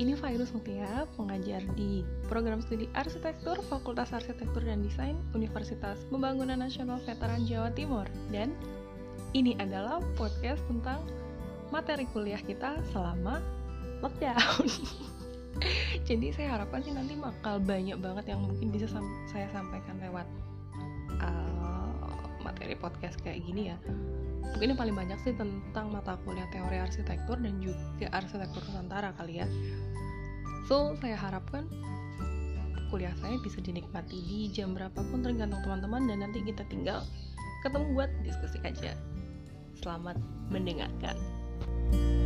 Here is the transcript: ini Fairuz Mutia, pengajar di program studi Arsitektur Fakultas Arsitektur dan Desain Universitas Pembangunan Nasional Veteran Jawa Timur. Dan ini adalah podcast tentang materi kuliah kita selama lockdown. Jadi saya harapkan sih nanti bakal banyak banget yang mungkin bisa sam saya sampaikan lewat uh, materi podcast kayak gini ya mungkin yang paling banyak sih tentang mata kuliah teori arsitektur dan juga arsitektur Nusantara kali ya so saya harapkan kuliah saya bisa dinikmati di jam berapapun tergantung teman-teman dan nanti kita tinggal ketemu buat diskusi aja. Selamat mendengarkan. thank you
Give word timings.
ini 0.00 0.16
Fairuz 0.16 0.48
Mutia, 0.56 1.04
pengajar 1.20 1.60
di 1.76 2.00
program 2.24 2.64
studi 2.64 2.88
Arsitektur 2.96 3.60
Fakultas 3.68 4.12
Arsitektur 4.16 4.64
dan 4.64 4.80
Desain 4.80 5.16
Universitas 5.36 6.00
Pembangunan 6.08 6.56
Nasional 6.56 6.96
Veteran 7.04 7.44
Jawa 7.44 7.68
Timur. 7.76 8.08
Dan 8.32 8.56
ini 9.36 9.52
adalah 9.60 10.00
podcast 10.16 10.64
tentang 10.68 11.04
materi 11.68 12.08
kuliah 12.12 12.40
kita 12.40 12.80
selama 12.92 13.44
lockdown. 14.00 14.64
Jadi 16.08 16.26
saya 16.32 16.56
harapkan 16.56 16.80
sih 16.80 16.96
nanti 16.96 17.12
bakal 17.20 17.60
banyak 17.60 18.00
banget 18.00 18.32
yang 18.32 18.40
mungkin 18.42 18.72
bisa 18.72 18.88
sam 18.88 19.04
saya 19.28 19.46
sampaikan 19.52 20.00
lewat 20.00 20.26
uh, 21.20 22.16
materi 22.40 22.74
podcast 22.74 23.20
kayak 23.20 23.44
gini 23.44 23.70
ya 23.70 23.78
mungkin 24.52 24.78
yang 24.78 24.80
paling 24.80 24.96
banyak 24.96 25.18
sih 25.24 25.34
tentang 25.34 25.90
mata 25.90 26.14
kuliah 26.22 26.46
teori 26.52 26.78
arsitektur 26.78 27.40
dan 27.40 27.56
juga 27.58 28.06
arsitektur 28.12 28.62
Nusantara 28.68 29.10
kali 29.16 29.40
ya 29.40 29.46
so 30.66 30.94
saya 31.00 31.16
harapkan 31.18 31.66
kuliah 32.92 33.14
saya 33.24 33.40
bisa 33.40 33.58
dinikmati 33.64 34.20
di 34.20 34.52
jam 34.52 34.76
berapapun 34.76 35.24
tergantung 35.24 35.64
teman-teman 35.64 36.04
dan 36.06 36.28
nanti 36.28 36.44
kita 36.44 36.60
tinggal 36.68 37.00
ketemu 37.64 37.94
buat 37.96 38.10
diskusi 38.20 38.58
aja. 38.66 38.92
Selamat 39.80 40.20
mendengarkan. 40.52 41.16
thank 41.92 42.04
you 42.04 42.21